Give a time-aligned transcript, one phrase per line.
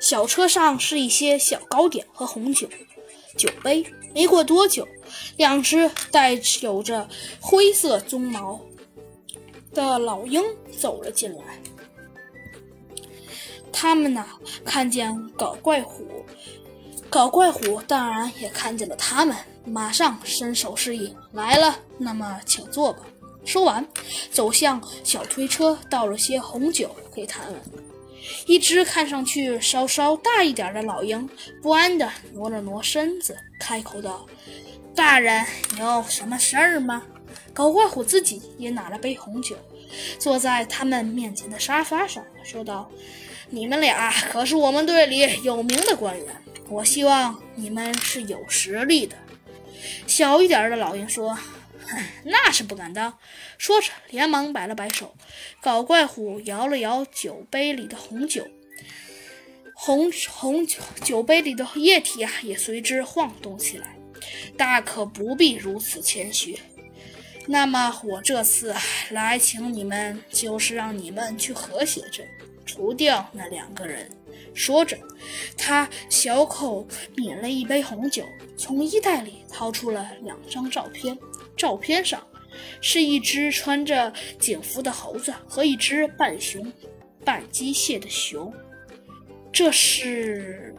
[0.00, 2.68] 小车上是一些小糕点和红酒
[3.36, 3.84] 酒杯。
[4.14, 4.88] 没过多久，
[5.36, 7.06] 两只带有着
[7.38, 8.58] 灰色鬃毛
[9.74, 10.42] 的老鹰
[10.78, 11.60] 走了进来。
[13.70, 14.24] 他们呢，
[14.64, 16.24] 看见搞怪虎，
[17.10, 19.36] 搞怪虎当然也看见了他们，
[19.66, 23.00] 马上伸手示意：“来了，那么请坐吧。”
[23.44, 23.86] 说完，
[24.30, 27.60] 走向小推车，倒了些红酒给他们。
[28.46, 31.28] 一只看上去稍稍大一点的老鹰
[31.62, 34.26] 不安地挪了挪身子，开口道
[34.94, 35.44] ：“大人
[35.78, 37.02] 有什么事儿吗？”
[37.52, 39.56] 搞怪虎自己也拿了杯红酒，
[40.18, 42.90] 坐在他们面前的沙发上，说道
[43.50, 46.26] ：“你们俩可是我们队里有名的官员，
[46.68, 49.16] 我希望你们是有实力的。”
[50.06, 51.36] 小一点的老鹰说。
[52.24, 53.18] 那是不敢当，
[53.58, 55.14] 说着连忙摆了摆手。
[55.60, 58.46] 搞怪虎摇了摇酒杯里的红酒，
[59.74, 63.96] 红红酒酒杯里的液体啊也随之晃动起来。
[64.56, 66.58] 大可不必如此谦虚。
[67.46, 68.74] 那么我这次
[69.10, 72.26] 来请你们，就是让你们去和谐镇
[72.64, 74.10] 除掉那两个人。
[74.52, 74.98] 说着，
[75.56, 78.24] 他小口抿了一杯红酒，
[78.56, 81.16] 从衣袋里掏出了两张照片。
[81.56, 82.24] 照片上
[82.80, 86.72] 是一只穿着警服的猴子和一只半熊
[87.24, 88.52] 半机械的熊。
[89.52, 90.74] 这是